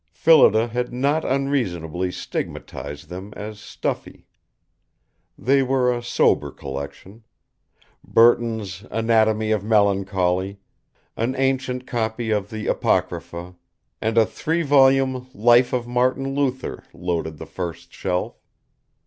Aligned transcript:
Phillida 0.13 0.65
had 0.67 0.91
not 0.91 1.23
unreasonably 1.23 2.11
stigmatized 2.11 3.07
them 3.07 3.31
as 3.35 3.59
stuffy. 3.59 4.25
They 5.37 5.61
were 5.61 5.95
a 5.95 6.01
sober 6.01 6.49
collection. 6.49 7.23
Burton's 8.03 8.83
"Anatomy 8.89 9.51
of 9.51 9.63
Melancholy," 9.63 10.59
an 11.15 11.35
ancient 11.35 11.85
copy 11.85 12.31
of 12.31 12.49
the 12.49 12.65
Apocrypha, 12.65 13.53
and 14.01 14.17
a 14.17 14.25
three 14.25 14.63
volume 14.63 15.29
Life 15.35 15.71
of 15.71 15.85
Martin 15.87 16.33
Luther 16.33 16.83
loaded 16.95 17.37
the 17.37 17.45
first 17.45 17.93
shelf. 17.93 18.43